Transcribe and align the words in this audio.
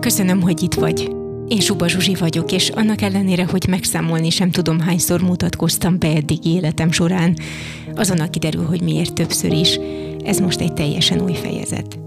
Köszönöm, 0.00 0.40
hogy 0.40 0.62
itt 0.62 0.74
vagy. 0.74 1.12
Én 1.48 1.60
Suba 1.60 1.88
Zsuzsi 1.88 2.14
vagyok, 2.14 2.52
és 2.52 2.68
annak 2.68 3.02
ellenére, 3.02 3.44
hogy 3.44 3.66
megszámolni 3.68 4.30
sem 4.30 4.50
tudom, 4.50 4.80
hányszor 4.80 5.20
mutatkoztam 5.22 5.98
be 5.98 6.08
eddig 6.08 6.46
életem 6.46 6.90
során, 6.90 7.36
azonnal 7.94 8.30
kiderül, 8.30 8.64
hogy 8.64 8.82
miért 8.82 9.14
többször 9.14 9.52
is. 9.52 9.78
Ez 10.24 10.38
most 10.38 10.60
egy 10.60 10.72
teljesen 10.72 11.20
új 11.20 11.32
fejezet. 11.32 11.98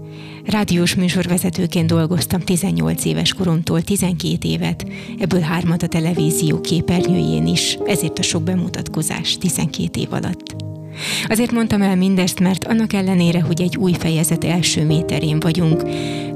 Rádiós 0.44 0.94
műsorvezetőként 0.94 1.86
dolgoztam 1.86 2.40
18 2.40 3.04
éves 3.04 3.32
koromtól 3.32 3.82
12 3.82 4.48
évet, 4.48 4.86
ebből 5.18 5.40
hármat 5.40 5.82
a 5.82 5.88
televízió 5.88 6.60
képernyőjén 6.60 7.46
is, 7.46 7.78
ezért 7.86 8.18
a 8.18 8.22
sok 8.22 8.42
bemutatkozás 8.42 9.38
12 9.38 10.00
év 10.00 10.12
alatt. 10.12 10.73
Azért 11.28 11.52
mondtam 11.52 11.82
el 11.82 11.96
mindezt, 11.96 12.40
mert 12.40 12.64
annak 12.64 12.92
ellenére, 12.92 13.40
hogy 13.40 13.60
egy 13.60 13.76
új 13.76 13.92
fejezet 13.92 14.44
első 14.44 14.84
méterén 14.84 15.40
vagyunk, 15.40 15.82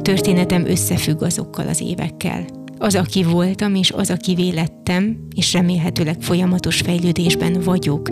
történetem 0.02 0.66
összefügg 0.66 1.22
azokkal 1.22 1.68
az 1.68 1.80
évekkel. 1.80 2.44
Az, 2.78 2.94
aki 2.94 3.22
voltam, 3.22 3.74
és 3.74 3.90
az, 3.90 4.10
aki 4.10 4.34
vélettem, 4.34 5.16
és 5.34 5.52
remélhetőleg 5.52 6.16
folyamatos 6.20 6.80
fejlődésben 6.80 7.60
vagyok, 7.64 8.10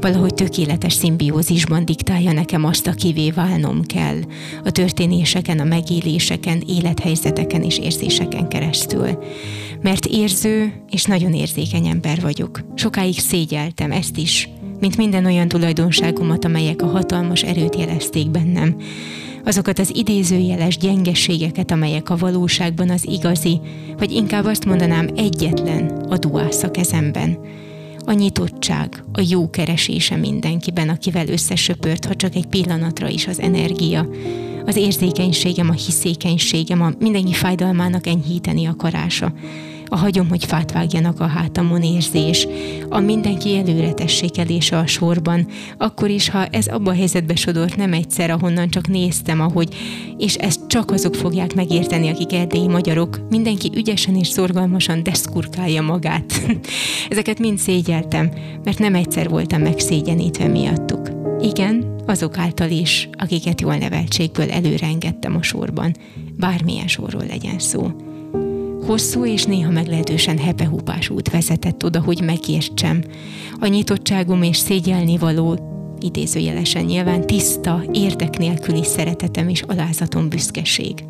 valahogy 0.00 0.34
tökéletes 0.34 0.92
szimbiózisban 0.92 1.84
diktálja 1.84 2.32
nekem 2.32 2.64
azt, 2.64 2.86
akivé 2.86 3.30
válnom 3.30 3.82
kell, 3.82 4.16
a 4.64 4.70
történéseken, 4.70 5.58
a 5.58 5.64
megéléseken, 5.64 6.62
élethelyzeteken 6.66 7.62
és 7.62 7.78
érzéseken 7.78 8.48
keresztül. 8.48 9.18
Mert 9.82 10.06
érző 10.06 10.72
és 10.90 11.04
nagyon 11.04 11.32
érzékeny 11.32 11.86
ember 11.86 12.20
vagyok. 12.20 12.60
Sokáig 12.74 13.18
szégyeltem 13.18 13.92
ezt 13.92 14.16
is, 14.16 14.48
mint 14.84 14.96
minden 14.96 15.24
olyan 15.24 15.48
tulajdonságomat, 15.48 16.44
amelyek 16.44 16.82
a 16.82 16.86
hatalmas 16.86 17.42
erőt 17.42 17.76
jelezték 17.76 18.30
bennem. 18.30 18.76
Azokat 19.44 19.78
az 19.78 19.96
idézőjeles 19.96 20.76
gyengeségeket, 20.76 21.70
amelyek 21.70 22.10
a 22.10 22.16
valóságban 22.16 22.90
az 22.90 23.06
igazi, 23.08 23.60
vagy 23.98 24.12
inkább 24.12 24.44
azt 24.44 24.64
mondanám 24.64 25.08
egyetlen 25.16 26.06
a 26.08 26.16
duász 26.16 26.62
a 26.62 26.70
kezemben. 26.70 27.38
A 27.98 28.12
nyitottság, 28.12 29.04
a 29.12 29.22
jó 29.28 29.50
keresése 29.50 30.16
mindenkiben, 30.16 30.88
akivel 30.88 31.28
összesöpört, 31.28 32.04
ha 32.04 32.14
csak 32.14 32.34
egy 32.34 32.46
pillanatra 32.46 33.08
is 33.08 33.26
az 33.26 33.40
energia, 33.40 34.08
az 34.66 34.76
érzékenységem, 34.76 35.68
a 35.68 35.72
hiszékenységem, 35.86 36.82
a 36.82 36.92
mindenki 36.98 37.32
fájdalmának 37.32 38.06
enyhíteni 38.06 38.66
akarása 38.66 39.32
a 39.94 39.96
hagyom, 39.96 40.28
hogy 40.28 40.44
fát 40.44 40.72
vágjanak 40.72 41.20
a 41.20 41.26
hátamon 41.26 41.82
érzés, 41.82 42.46
a 42.88 43.00
mindenki 43.00 43.56
előre 43.56 43.92
tessékelése 43.92 44.78
a 44.78 44.86
sorban, 44.86 45.46
akkor 45.78 46.10
is, 46.10 46.28
ha 46.28 46.46
ez 46.46 46.66
abba 46.66 46.90
a 46.90 46.94
helyzetbe 46.94 47.34
sodort 47.34 47.76
nem 47.76 47.92
egyszer, 47.92 48.30
ahonnan 48.30 48.68
csak 48.68 48.88
néztem, 48.88 49.40
ahogy, 49.40 49.76
és 50.18 50.34
ezt 50.34 50.60
csak 50.66 50.90
azok 50.90 51.14
fogják 51.14 51.54
megérteni, 51.54 52.08
akik 52.08 52.32
erdélyi 52.32 52.66
magyarok, 52.66 53.28
mindenki 53.28 53.70
ügyesen 53.74 54.16
és 54.16 54.28
szorgalmasan 54.28 55.02
deszkurkálja 55.02 55.82
magát. 55.82 56.40
Ezeket 57.10 57.38
mind 57.38 57.58
szégyeltem, 57.58 58.30
mert 58.64 58.78
nem 58.78 58.94
egyszer 58.94 59.28
voltam 59.28 59.62
megszégyenítve 59.62 60.46
miattuk. 60.46 61.10
Igen, 61.40 62.02
azok 62.06 62.38
által 62.38 62.70
is, 62.70 63.08
akiket 63.12 63.60
jól 63.60 63.76
neveltségből 63.76 64.50
előre 64.50 64.86
engedtem 64.86 65.36
a 65.36 65.42
sorban, 65.42 65.96
bármilyen 66.36 66.88
sorról 66.88 67.24
legyen 67.28 67.58
szó. 67.58 67.90
Hosszú 68.86 69.26
és 69.26 69.44
néha 69.44 69.70
meglehetősen 69.70 70.38
hepehúpás 70.38 71.08
út 71.08 71.30
vezetett 71.30 71.84
oda, 71.84 72.00
hogy 72.00 72.20
megértsem. 72.20 73.04
A 73.60 73.66
nyitottságom 73.66 74.42
és 74.42 74.56
szégyelni 74.56 75.18
való 75.18 75.58
idézőjelesen 76.00 76.84
nyilván 76.84 77.26
tiszta, 77.26 77.84
érdek 77.92 78.38
nélküli 78.38 78.84
szeretetem 78.84 79.48
és 79.48 79.62
alázatom 79.62 80.28
büszkeség. 80.28 81.04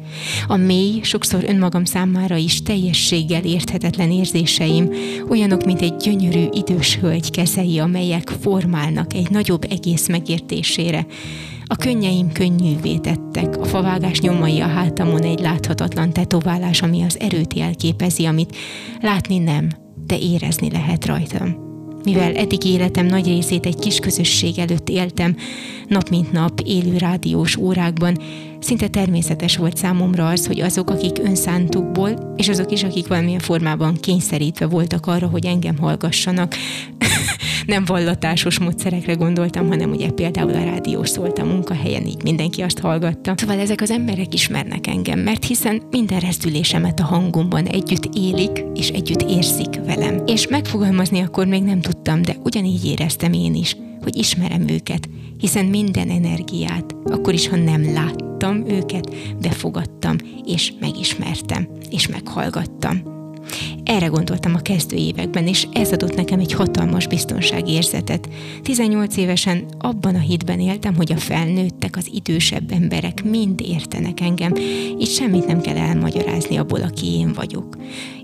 A 0.47 0.57
mély, 0.57 1.01
sokszor 1.03 1.45
önmagam 1.47 1.85
számára 1.85 2.37
is 2.37 2.63
teljességgel 2.63 3.45
érthetetlen 3.45 4.11
érzéseim, 4.11 4.91
olyanok, 5.29 5.65
mint 5.65 5.83
egy 5.83 5.97
gyönyörű 5.97 6.45
idős 6.53 6.99
hölgy 6.99 7.31
kezei, 7.31 7.79
amelyek 7.79 8.33
formálnak 8.41 9.15
egy 9.15 9.31
nagyobb 9.31 9.65
egész 9.71 10.09
megértésére, 10.09 11.07
a 11.67 11.77
könnyeim 11.77 12.33
könnyűvé 12.33 12.97
tettek, 12.97 13.61
a 13.61 13.65
favágás 13.65 14.21
nyomai 14.21 14.61
a 14.61 14.67
hátamon 14.67 15.23
egy 15.23 15.41
láthatatlan 15.41 16.13
tetoválás, 16.13 16.83
ami 16.83 17.03
az 17.03 17.21
erőt 17.21 17.55
jelképezi, 17.55 18.25
amit 18.25 18.57
látni 19.01 19.39
nem, 19.39 19.69
de 20.07 20.19
érezni 20.19 20.71
lehet 20.71 21.07
rajtam. 21.07 21.63
Mivel 22.05 22.35
eddig 22.35 22.65
életem 22.65 23.07
nagy 23.07 23.27
részét 23.27 23.67
egy 23.67 23.79
kis 23.79 23.99
közösség 23.99 24.59
előtt 24.59 24.89
éltem, 24.89 25.37
nap 25.89 26.09
mint 26.09 26.33
nap 26.33 26.61
élő 26.65 26.97
rádiós 26.97 27.57
órákban, 27.57 28.19
szinte 28.65 28.89
természetes 28.89 29.57
volt 29.57 29.77
számomra 29.77 30.29
az, 30.29 30.47
hogy 30.47 30.61
azok, 30.61 30.91
akik 30.91 31.19
önszántukból, 31.23 32.35
és 32.37 32.49
azok 32.49 32.73
is, 32.73 32.83
akik 32.83 33.07
valamilyen 33.07 33.39
formában 33.39 33.95
kényszerítve 33.95 34.67
voltak 34.67 35.07
arra, 35.07 35.27
hogy 35.27 35.47
engem 35.47 35.79
hallgassanak, 35.79 36.55
nem 37.67 37.85
vallatásos 37.85 38.59
módszerekre 38.59 39.13
gondoltam, 39.13 39.69
hanem 39.69 39.91
ugye 39.91 40.11
például 40.11 40.55
a 40.55 40.65
rádió 40.65 41.05
szólt 41.05 41.39
a 41.39 41.45
munkahelyen, 41.45 42.07
így 42.07 42.23
mindenki 42.23 42.63
azt 42.63 42.79
hallgatta. 42.79 43.35
Szóval 43.37 43.59
ezek 43.59 43.81
az 43.81 43.91
emberek 43.91 44.35
ismernek 44.35 44.87
engem, 44.87 45.19
mert 45.19 45.45
hiszen 45.45 45.83
minden 45.91 46.21
rezdülésemet 46.21 47.01
a 47.01 47.05
hangomban 47.05 47.67
együtt 47.67 48.09
élik, 48.15 48.65
és 48.75 48.89
együtt 48.89 49.23
érzik 49.23 49.81
velem. 49.87 50.23
És 50.27 50.49
megfogalmazni 50.49 51.21
akkor 51.21 51.47
még 51.47 51.63
nem 51.63 51.81
tudtam, 51.81 52.23
de 52.23 52.37
ugyanígy 52.43 52.85
éreztem 52.85 53.33
én 53.33 53.55
is, 53.55 53.77
hogy 54.05 54.17
ismerem 54.17 54.69
őket, 54.69 55.09
hiszen 55.39 55.65
minden 55.65 56.11
energiát, 56.11 56.95
akkor 57.05 57.35
is, 57.35 57.49
ha 57.49 57.57
nem 57.57 57.93
láttam 57.93 58.69
őket, 58.69 59.15
befogadtam, 59.41 60.17
és 60.47 60.73
megismertem, 60.81 61.69
és 61.91 62.09
meghallgattam. 62.09 63.13
Erre 63.85 64.07
gondoltam 64.07 64.55
a 64.55 64.61
kezdő 64.61 64.97
években, 64.97 65.47
és 65.47 65.67
ez 65.73 65.93
adott 65.93 66.17
nekem 66.17 66.39
egy 66.39 66.53
hatalmas 66.53 67.07
biztonságérzetet. 67.07 68.29
18 68.63 69.17
évesen 69.17 69.65
abban 69.79 70.15
a 70.15 70.19
hitben 70.19 70.61
éltem, 70.61 70.95
hogy 70.95 71.13
a 71.13 71.17
felnőttek, 71.17 71.97
az 71.97 72.11
idősebb 72.13 72.73
emberek 72.73 73.25
mind 73.25 73.61
értenek 73.61 74.21
engem, 74.21 74.55
így 74.99 75.11
semmit 75.11 75.47
nem 75.47 75.61
kell 75.61 75.77
elmagyarázni 75.77 76.57
abból, 76.57 76.81
aki 76.81 77.07
én 77.07 77.33
vagyok. 77.33 77.77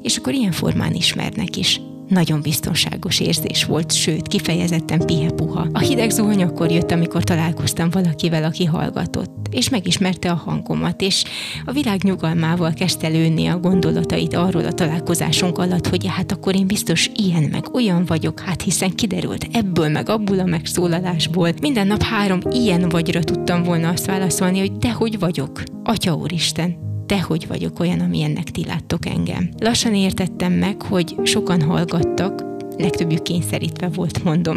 És 0.02 0.16
akkor 0.16 0.32
ilyen 0.32 0.52
formán 0.52 0.94
ismernek 0.94 1.56
is 1.56 1.80
nagyon 2.10 2.40
biztonságos 2.40 3.20
érzés 3.20 3.64
volt, 3.64 3.92
sőt, 3.92 4.28
kifejezetten 4.28 5.06
pihepuha. 5.06 5.66
A 5.72 5.78
hideg 5.78 6.10
zuhany 6.10 6.42
akkor 6.42 6.70
jött, 6.70 6.90
amikor 6.90 7.24
találkoztam 7.24 7.90
valakivel, 7.90 8.44
aki 8.44 8.64
hallgatott, 8.64 9.46
és 9.50 9.68
megismerte 9.68 10.30
a 10.30 10.42
hangomat, 10.44 11.00
és 11.00 11.24
a 11.64 11.72
világ 11.72 12.02
nyugalmával 12.02 12.72
kezdte 12.72 13.08
lőni 13.08 13.46
a 13.46 13.58
gondolatait 13.58 14.34
arról 14.34 14.64
a 14.64 14.72
találkozásunk 14.72 15.58
alatt, 15.58 15.86
hogy 15.86 16.06
hát 16.06 16.32
akkor 16.32 16.54
én 16.54 16.66
biztos 16.66 17.10
ilyen 17.14 17.42
meg 17.42 17.74
olyan 17.74 18.04
vagyok, 18.04 18.40
hát 18.40 18.62
hiszen 18.62 18.94
kiderült 18.94 19.48
ebből 19.52 19.88
meg 19.88 20.08
abból 20.08 20.38
a 20.38 20.44
megszólalásból. 20.44 21.50
Minden 21.60 21.86
nap 21.86 22.02
három 22.02 22.40
ilyen 22.50 22.88
vagyra 22.88 23.24
tudtam 23.24 23.62
volna 23.62 23.88
azt 23.88 24.06
válaszolni, 24.06 24.58
hogy 24.58 24.76
dehogy 24.76 25.18
vagyok. 25.18 25.62
Atya 25.84 26.14
Úristen, 26.14 26.89
hogy 27.18 27.46
vagyok 27.46 27.80
olyan, 27.80 28.00
amilyennek 28.00 28.50
ti 28.50 28.64
láttok 28.64 29.06
engem. 29.06 29.50
Lassan 29.58 29.94
értettem 29.94 30.52
meg, 30.52 30.82
hogy 30.82 31.14
sokan 31.22 31.62
hallgattak, 31.62 32.44
legtöbbjük 32.76 33.22
kényszerítve 33.22 33.88
volt, 33.88 34.24
mondom, 34.24 34.56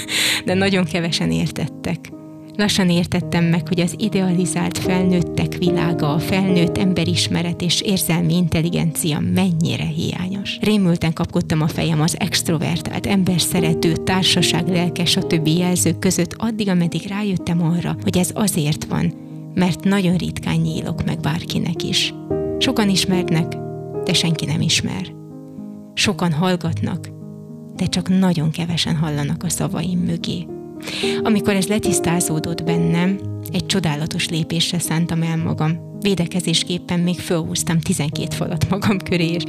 de 0.46 0.54
nagyon 0.54 0.84
kevesen 0.84 1.30
értettek. 1.30 2.12
Lassan 2.56 2.90
értettem 2.90 3.44
meg, 3.44 3.68
hogy 3.68 3.80
az 3.80 3.94
idealizált 3.98 4.78
felnőttek 4.78 5.56
világa, 5.58 6.14
a 6.14 6.18
felnőtt 6.18 6.78
emberismeret 6.78 7.62
és 7.62 7.80
érzelmi 7.80 8.36
intelligencia 8.36 9.20
mennyire 9.34 9.84
hiányos. 9.84 10.58
Rémülten 10.60 11.12
kapkodtam 11.12 11.60
a 11.60 11.68
fejem 11.68 12.00
az 12.00 12.16
extrovertált, 12.18 13.06
emberszerető, 13.06 13.92
társaság, 13.96 14.68
lelkes, 14.68 15.16
a 15.16 15.22
többi 15.22 15.56
jelzők 15.56 15.98
között 15.98 16.34
addig, 16.38 16.68
ameddig 16.68 17.06
rájöttem 17.08 17.62
arra, 17.62 17.96
hogy 18.02 18.18
ez 18.18 18.30
azért 18.34 18.84
van, 18.84 19.23
mert 19.54 19.84
nagyon 19.84 20.16
ritkán 20.16 20.56
nyílok 20.56 21.04
meg 21.04 21.20
bárkinek 21.20 21.82
is. 21.82 22.14
Sokan 22.58 22.88
ismernek, 22.88 23.56
de 24.04 24.12
senki 24.12 24.44
nem 24.44 24.60
ismer. 24.60 25.14
Sokan 25.94 26.32
hallgatnak, 26.32 27.08
de 27.76 27.86
csak 27.86 28.18
nagyon 28.18 28.50
kevesen 28.50 28.96
hallanak 28.96 29.42
a 29.42 29.48
szavaim 29.48 29.98
mögé. 29.98 30.46
Amikor 31.22 31.54
ez 31.54 31.66
letisztázódott 31.66 32.64
bennem, 32.64 33.18
egy 33.52 33.66
csodálatos 33.66 34.28
lépésre 34.28 34.78
szántam 34.78 35.22
el 35.22 35.36
magam. 35.36 35.92
Védekezésképpen 36.00 37.00
még 37.00 37.18
fölhúztam 37.18 37.80
12 37.80 38.34
falat 38.34 38.68
magam 38.70 38.98
köré, 38.98 39.26
és 39.26 39.42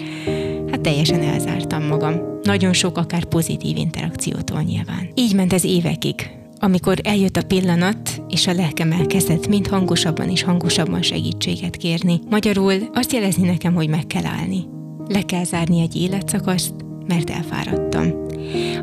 hát 0.72 0.82
teljesen 0.82 1.22
elzártam 1.22 1.84
magam. 1.84 2.16
Nagyon 2.44 2.74
sok, 2.74 2.98
akár 2.98 3.26
pozitív 3.26 3.78
interakciótól 3.78 4.62
nyilván. 4.62 5.10
Így 5.14 5.36
ment 5.36 5.54
ez 5.54 5.64
évekig, 5.64 6.30
amikor 6.66 6.98
eljött 7.04 7.38
a 7.38 7.44
pillanat, 7.44 8.22
és 8.30 8.48
a 8.48 8.54
lelkem 8.54 8.92
elkezdett 8.92 9.48
mind 9.48 9.68
hangosabban 9.68 10.30
és 10.30 10.44
hangosabban 10.44 11.02
segítséget 11.02 11.78
kérni. 11.78 12.20
Magyarul 12.30 12.74
azt 12.94 13.12
jelezni 13.12 13.48
nekem, 13.48 13.74
hogy 13.74 13.90
meg 13.90 14.08
kell 14.08 14.26
állni. 14.26 14.64
Le 15.08 15.22
kell 15.22 15.44
zárni 15.44 15.82
egy 15.82 15.96
életszakaszt, 15.96 16.74
mert 17.08 17.30
elfáradtam. 17.30 18.14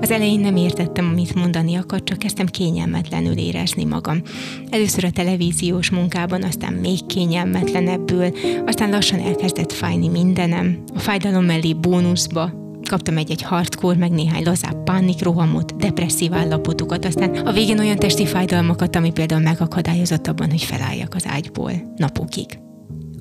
Az 0.00 0.10
elején 0.10 0.40
nem 0.40 0.56
értettem, 0.56 1.08
amit 1.08 1.34
mondani 1.34 1.74
akar, 1.74 2.02
csak 2.02 2.18
kezdtem 2.18 2.46
kényelmetlenül 2.46 3.36
érezni 3.36 3.84
magam. 3.84 4.22
Először 4.70 5.04
a 5.04 5.10
televíziós 5.10 5.90
munkában, 5.90 6.42
aztán 6.42 6.72
még 6.72 7.06
kényelmetlenebből, 7.06 8.32
aztán 8.66 8.90
lassan 8.90 9.18
elkezdett 9.20 9.72
fájni 9.72 10.08
mindenem. 10.08 10.82
A 10.94 10.98
fájdalom 10.98 11.44
mellé 11.44 11.72
bónuszba 11.72 12.61
kaptam 12.92 13.16
egy-egy 13.16 13.42
hardcore, 13.42 13.98
meg 13.98 14.10
néhány 14.10 14.42
lazább 14.44 14.82
pánikrohamot, 14.82 15.76
depresszív 15.76 16.34
állapotokat, 16.34 17.04
aztán 17.04 17.34
a 17.34 17.52
végén 17.52 17.78
olyan 17.78 17.98
testi 17.98 18.26
fájdalmakat, 18.26 18.96
ami 18.96 19.10
például 19.10 19.40
megakadályozott 19.40 20.26
abban, 20.26 20.50
hogy 20.50 20.62
felálljak 20.62 21.14
az 21.14 21.26
ágyból 21.26 21.72
napokig. 21.96 22.58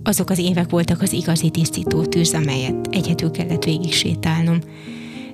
Azok 0.04 0.30
az 0.30 0.40
évek 0.40 0.70
voltak 0.70 1.02
az 1.02 1.14
igazi 1.14 1.50
tisztító 1.50 2.06
tűz, 2.06 2.34
amelyet 2.34 2.88
egyedül 2.92 3.32
kellett 3.32 3.64
végig 3.64 3.94
sétálnom. 3.94 4.60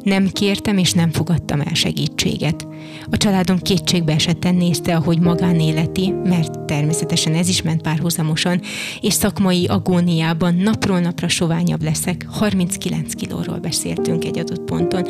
Nem 0.07 0.27
kértem 0.27 0.77
és 0.77 0.91
nem 0.91 1.11
fogadtam 1.11 1.61
el 1.61 1.73
segítséget. 1.73 2.67
A 3.11 3.17
családom 3.17 3.59
kétségbe 3.59 4.13
esetten 4.13 4.55
nézte, 4.55 4.95
ahogy 4.95 5.19
magánéleti, 5.19 6.13
mert 6.23 6.59
természetesen 6.59 7.33
ez 7.33 7.47
is 7.47 7.61
ment 7.61 7.81
párhuzamosan, 7.81 8.61
és 9.01 9.13
szakmai 9.13 9.65
agóniában 9.65 10.55
napról 10.55 10.99
napra 10.99 11.27
soványabb 11.27 11.83
leszek. 11.83 12.25
39 12.29 13.13
kilóról 13.13 13.57
beszéltünk 13.57 14.25
egy 14.25 14.39
adott 14.39 14.61
ponton. 14.61 15.07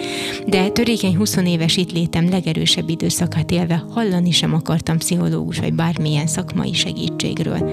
De 0.48 0.70
törékeny 0.70 1.16
20 1.16 1.36
éves 1.36 1.78
itt 1.78 1.92
létem 1.92 2.30
legerősebb 2.30 2.90
időszakát 2.90 3.52
élve 3.52 3.84
hallani 3.90 4.32
sem 4.32 4.54
akartam 4.54 4.98
pszichológus 4.98 5.60
vagy 5.60 5.74
bármilyen 5.74 6.28
szakmai 6.28 6.74
segítségről. 6.74 7.70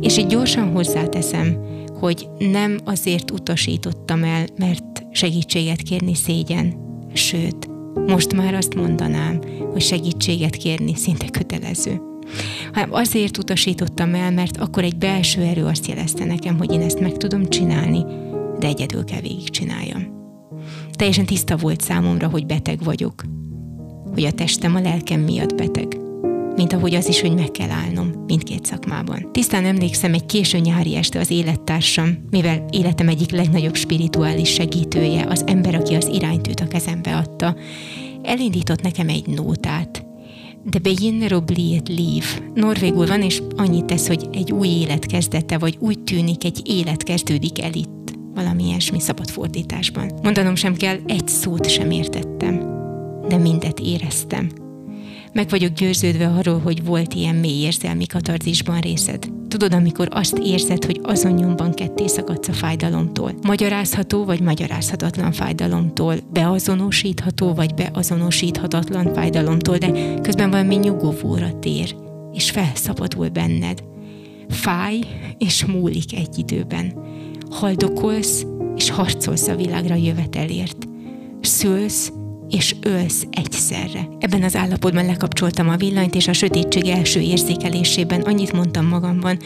És 0.00 0.18
így 0.18 0.26
gyorsan 0.26 0.70
hozzáteszem, 0.72 1.56
hogy 2.00 2.28
nem 2.38 2.78
azért 2.84 3.30
utasítottam 3.30 4.24
el, 4.24 4.46
mert 4.56 4.99
segítséget 5.10 5.82
kérni 5.82 6.14
szégyen, 6.14 6.74
sőt, 7.12 7.68
most 8.06 8.34
már 8.34 8.54
azt 8.54 8.74
mondanám, 8.74 9.40
hogy 9.72 9.82
segítséget 9.82 10.56
kérni 10.56 10.94
szinte 10.94 11.28
kötelező. 11.28 12.00
Hanem 12.72 12.92
azért 12.92 13.38
utasítottam 13.38 14.14
el, 14.14 14.30
mert 14.30 14.56
akkor 14.56 14.84
egy 14.84 14.96
belső 14.96 15.42
erő 15.42 15.64
azt 15.64 15.86
jelezte 15.86 16.24
nekem, 16.24 16.58
hogy 16.58 16.72
én 16.72 16.80
ezt 16.80 17.00
meg 17.00 17.16
tudom 17.16 17.48
csinálni, 17.48 18.04
de 18.58 18.66
egyedül 18.66 19.04
kell 19.04 19.20
végigcsináljam. 19.20 20.18
Teljesen 20.90 21.26
tiszta 21.26 21.56
volt 21.56 21.80
számomra, 21.80 22.28
hogy 22.28 22.46
beteg 22.46 22.84
vagyok, 22.84 23.22
hogy 24.12 24.24
a 24.24 24.32
testem 24.32 24.74
a 24.74 24.80
lelkem 24.80 25.20
miatt 25.20 25.54
beteg 25.54 26.08
mint 26.56 26.72
ahogy 26.72 26.94
az 26.94 27.08
is, 27.08 27.20
hogy 27.20 27.34
meg 27.34 27.50
kell 27.50 27.70
állnom 27.70 28.12
mindkét 28.26 28.66
szakmában. 28.66 29.32
Tisztán 29.32 29.64
emlékszem 29.64 30.14
egy 30.14 30.26
késő 30.26 30.58
nyári 30.58 30.96
este 30.96 31.18
az 31.18 31.30
élettársam, 31.30 32.24
mivel 32.30 32.64
életem 32.70 33.08
egyik 33.08 33.30
legnagyobb 33.30 33.74
spirituális 33.74 34.48
segítője, 34.48 35.24
az 35.28 35.44
ember, 35.46 35.74
aki 35.74 35.94
az 35.94 36.10
iránytűt 36.12 36.60
a 36.60 36.68
kezembe 36.68 37.16
adta, 37.16 37.56
elindított 38.22 38.82
nekem 38.82 39.08
egy 39.08 39.26
nótát. 39.26 40.04
De 40.64 40.78
bli 41.44 41.76
ett 41.76 41.88
liv. 41.88 42.24
Norvégul 42.54 43.06
van, 43.06 43.22
és 43.22 43.42
annyit 43.56 43.84
tesz, 43.84 44.06
hogy 44.06 44.28
egy 44.32 44.52
új 44.52 44.68
élet 44.68 45.06
kezdete, 45.06 45.58
vagy 45.58 45.76
úgy 45.80 45.98
tűnik, 46.02 46.44
egy 46.44 46.62
élet 46.64 47.02
kezdődik 47.02 47.62
el 47.62 47.72
itt. 47.72 48.18
Valami 48.34 48.64
ilyesmi 48.64 49.00
szabad 49.00 49.30
fordításban. 49.30 50.10
Mondanom 50.22 50.54
sem 50.54 50.74
kell, 50.74 50.98
egy 51.06 51.28
szót 51.28 51.68
sem 51.68 51.90
értettem, 51.90 52.78
de 53.28 53.36
mindet 53.36 53.80
éreztem 53.80 54.48
meg 55.32 55.48
vagyok 55.48 55.72
győződve 55.72 56.26
arról, 56.26 56.58
hogy 56.58 56.84
volt 56.84 57.14
ilyen 57.14 57.34
mély 57.34 57.62
érzelmi 57.62 58.06
katarzisban 58.06 58.80
részed. 58.80 59.30
Tudod, 59.48 59.74
amikor 59.74 60.08
azt 60.10 60.38
érzed, 60.38 60.84
hogy 60.84 61.00
azon 61.02 61.32
nyomban 61.32 61.74
ketté 61.74 62.06
szakadsz 62.06 62.48
a 62.48 62.52
fájdalomtól. 62.52 63.32
Magyarázható 63.42 64.24
vagy 64.24 64.40
magyarázhatatlan 64.40 65.32
fájdalomtól, 65.32 66.14
beazonosítható 66.32 67.54
vagy 67.54 67.74
beazonosíthatatlan 67.74 69.14
fájdalomtól, 69.14 69.76
de 69.76 70.14
közben 70.20 70.50
valami 70.50 70.76
nyugovóra 70.76 71.58
tér, 71.58 71.94
és 72.32 72.50
felszabadul 72.50 73.28
benned. 73.28 73.82
Fáj 74.48 74.98
és 75.38 75.64
múlik 75.64 76.16
egy 76.16 76.38
időben. 76.38 76.92
Haldokolsz 77.50 78.46
és 78.76 78.90
harcolsz 78.90 79.48
a 79.48 79.56
világra 79.56 79.94
jövetelért. 79.94 80.88
Szülsz 81.40 82.12
és 82.50 82.74
ölsz 82.82 83.26
egyszerre. 83.30 84.08
Ebben 84.18 84.42
az 84.42 84.56
állapotban 84.56 85.06
lekapcsoltam 85.06 85.68
a 85.68 85.76
villanyt, 85.76 86.14
és 86.14 86.28
a 86.28 86.32
sötétség 86.32 86.86
első 86.86 87.20
érzékelésében 87.20 88.20
annyit 88.20 88.52
mondtam 88.52 88.86
magamban, 88.86 89.38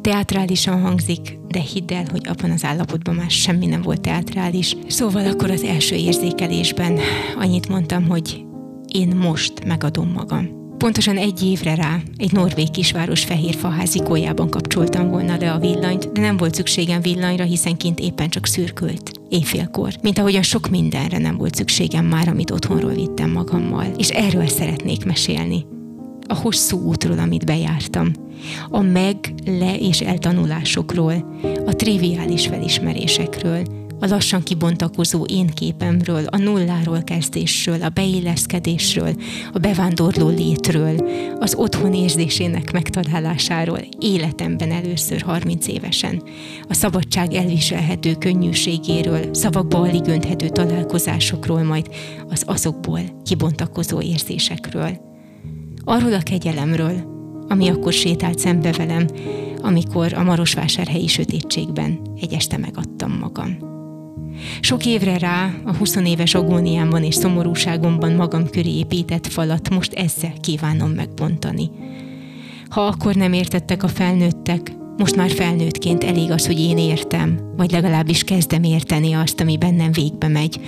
teátrálisan 0.00 0.80
hangzik, 0.80 1.38
de 1.48 1.60
hidd 1.60 1.92
el, 1.92 2.06
hogy 2.10 2.26
abban 2.28 2.50
az 2.50 2.64
állapotban 2.64 3.14
már 3.14 3.30
semmi 3.30 3.66
nem 3.66 3.82
volt 3.82 4.00
teátrális. 4.00 4.76
Szóval 4.88 5.26
akkor 5.26 5.50
az 5.50 5.62
első 5.62 5.94
érzékelésben 5.94 6.98
annyit 7.38 7.68
mondtam, 7.68 8.08
hogy 8.08 8.44
én 8.88 9.16
most 9.16 9.64
megadom 9.64 10.08
magam. 10.08 10.60
Pontosan 10.78 11.16
egy 11.16 11.42
évre 11.42 11.74
rá 11.74 12.00
egy 12.16 12.32
norvég 12.32 12.70
kisváros 12.70 13.24
fehér 13.24 13.54
faházikójában 13.54 14.50
kapcsoltam 14.50 15.08
volna 15.08 15.36
le 15.36 15.52
a 15.52 15.58
villanyt, 15.58 16.12
de 16.12 16.20
nem 16.20 16.36
volt 16.36 16.54
szükségem 16.54 17.00
villanyra, 17.00 17.44
hiszen 17.44 17.76
kint 17.76 18.00
éppen 18.00 18.28
csak 18.28 18.46
szürkült. 18.46 19.11
Éjfélkor. 19.32 19.92
Mint 20.02 20.18
ahogyan 20.18 20.42
sok 20.42 20.68
mindenre 20.68 21.18
nem 21.18 21.36
volt 21.36 21.54
szükségem 21.54 22.04
már, 22.04 22.28
amit 22.28 22.50
otthonról 22.50 22.92
vittem 22.92 23.30
magammal. 23.30 23.86
És 23.98 24.08
erről 24.08 24.46
szeretnék 24.46 25.04
mesélni. 25.04 25.66
A 26.26 26.34
hosszú 26.34 26.78
útról, 26.78 27.18
amit 27.18 27.46
bejártam. 27.46 28.12
A 28.68 28.80
meg, 28.80 29.16
le 29.44 29.76
és 29.78 30.00
eltanulásokról. 30.00 31.38
A 31.66 31.72
triviális 31.72 32.46
felismerésekről 32.46 33.64
a 34.02 34.06
lassan 34.06 34.42
kibontakozó 34.42 35.24
én 35.24 35.46
képemről, 35.46 36.24
a 36.24 36.36
nulláról 36.36 37.02
kezdésről, 37.02 37.82
a 37.82 37.88
beilleszkedésről, 37.88 39.14
a 39.52 39.58
bevándorló 39.58 40.28
létről, 40.28 41.08
az 41.38 41.54
otthon 41.54 41.94
érzésének 41.94 42.72
megtalálásáról 42.72 43.80
életemben 43.98 44.70
először 44.70 45.20
30 45.20 45.66
évesen, 45.66 46.22
a 46.68 46.74
szabadság 46.74 47.32
elviselhető 47.32 48.14
könnyűségéről, 48.14 49.34
szavakba 49.34 49.78
alig 49.78 50.06
önthető 50.06 50.48
találkozásokról, 50.48 51.62
majd 51.62 51.88
az 52.28 52.42
azokból 52.46 53.00
kibontakozó 53.24 54.00
érzésekről. 54.00 55.00
Arról 55.84 56.12
a 56.12 56.22
kegyelemről, 56.22 57.10
ami 57.48 57.68
akkor 57.68 57.92
sétált 57.92 58.38
szembe 58.38 58.72
velem, 58.72 59.06
amikor 59.60 60.12
a 60.14 60.22
Marosvásárhelyi 60.22 61.06
sötétségben 61.06 62.00
egy 62.20 62.32
este 62.32 62.58
megadtam 62.58 63.18
magam. 63.20 63.71
Sok 64.60 64.86
évre 64.86 65.18
rá, 65.18 65.50
a 65.64 65.76
20 65.76 65.96
éves 65.96 66.34
agóniámban 66.34 67.02
és 67.02 67.14
szomorúságomban 67.14 68.12
magam 68.12 68.50
köré 68.50 68.76
épített 68.76 69.26
falat 69.26 69.70
most 69.70 69.92
ezzel 69.92 70.32
kívánom 70.40 70.90
megbontani. 70.90 71.70
Ha 72.68 72.80
akkor 72.80 73.14
nem 73.14 73.32
értettek 73.32 73.82
a 73.82 73.88
felnőttek, 73.88 74.72
most 74.96 75.16
már 75.16 75.30
felnőttként 75.30 76.04
elég 76.04 76.30
az, 76.30 76.46
hogy 76.46 76.60
én 76.60 76.78
értem, 76.78 77.38
vagy 77.56 77.70
legalábbis 77.70 78.24
kezdem 78.24 78.62
érteni 78.62 79.12
azt, 79.12 79.40
ami 79.40 79.56
bennem 79.58 79.92
végbe 79.92 80.28
megy. 80.28 80.60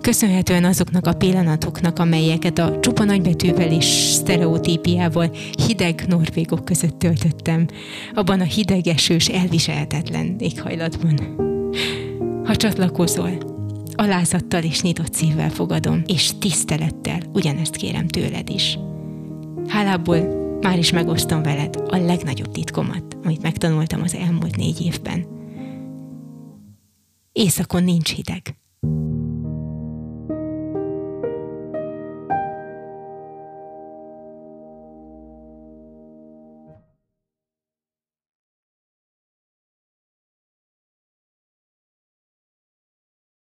Köszönhetően 0.00 0.64
azoknak 0.64 1.06
a 1.06 1.12
pillanatoknak, 1.12 1.98
amelyeket 1.98 2.58
a 2.58 2.78
csupa 2.80 3.04
nagybetűvel 3.04 3.72
és 3.72 3.84
sztereotípiával 3.84 5.30
hideg 5.66 6.04
norvégok 6.08 6.64
között 6.64 6.98
töltöttem, 6.98 7.66
abban 8.14 8.40
a 8.40 8.44
hideg 8.44 8.86
esős, 8.86 9.28
elviselhetetlen 9.28 10.36
éghajlatban. 10.38 11.46
Ha 12.48 12.56
csatlakozol, 12.56 13.30
alázattal 13.94 14.62
és 14.62 14.82
nyitott 14.82 15.14
szívvel 15.14 15.50
fogadom, 15.50 16.02
és 16.06 16.32
tisztelettel 16.38 17.20
ugyanezt 17.32 17.76
kérem 17.76 18.08
tőled 18.08 18.48
is. 18.48 18.78
Hálából 19.66 20.18
már 20.60 20.78
is 20.78 20.92
megosztom 20.92 21.42
veled 21.42 21.76
a 21.88 21.96
legnagyobb 21.96 22.50
titkomat, 22.50 23.16
amit 23.24 23.42
megtanultam 23.42 24.02
az 24.02 24.14
elmúlt 24.14 24.56
négy 24.56 24.80
évben. 24.80 25.26
Éjszakon 27.32 27.84
nincs 27.84 28.14
hideg. 28.14 28.56